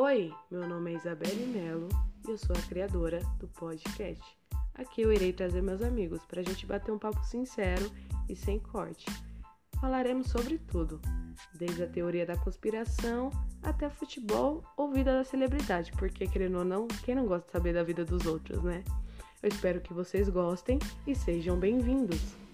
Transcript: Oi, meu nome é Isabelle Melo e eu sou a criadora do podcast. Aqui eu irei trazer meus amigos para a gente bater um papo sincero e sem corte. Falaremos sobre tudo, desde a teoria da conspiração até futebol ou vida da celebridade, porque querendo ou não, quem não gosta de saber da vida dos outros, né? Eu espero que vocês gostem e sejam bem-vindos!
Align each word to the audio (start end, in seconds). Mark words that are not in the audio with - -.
Oi, 0.00 0.32
meu 0.48 0.64
nome 0.64 0.92
é 0.92 0.94
Isabelle 0.94 1.44
Melo 1.46 1.88
e 2.24 2.30
eu 2.30 2.38
sou 2.38 2.54
a 2.54 2.68
criadora 2.68 3.18
do 3.40 3.48
podcast. 3.48 4.22
Aqui 4.76 5.02
eu 5.02 5.12
irei 5.12 5.32
trazer 5.32 5.60
meus 5.60 5.82
amigos 5.82 6.24
para 6.24 6.40
a 6.40 6.44
gente 6.44 6.64
bater 6.66 6.92
um 6.92 6.98
papo 7.00 7.20
sincero 7.24 7.90
e 8.28 8.36
sem 8.36 8.60
corte. 8.60 9.06
Falaremos 9.80 10.28
sobre 10.28 10.56
tudo, 10.56 11.00
desde 11.52 11.82
a 11.82 11.88
teoria 11.88 12.24
da 12.24 12.36
conspiração 12.36 13.30
até 13.60 13.90
futebol 13.90 14.62
ou 14.76 14.92
vida 14.92 15.12
da 15.12 15.24
celebridade, 15.24 15.90
porque 15.98 16.28
querendo 16.28 16.58
ou 16.58 16.64
não, 16.64 16.86
quem 17.04 17.16
não 17.16 17.26
gosta 17.26 17.46
de 17.46 17.52
saber 17.52 17.74
da 17.74 17.82
vida 17.82 18.04
dos 18.04 18.24
outros, 18.24 18.62
né? 18.62 18.84
Eu 19.42 19.48
espero 19.48 19.80
que 19.80 19.92
vocês 19.92 20.28
gostem 20.28 20.78
e 21.08 21.14
sejam 21.16 21.58
bem-vindos! 21.58 22.47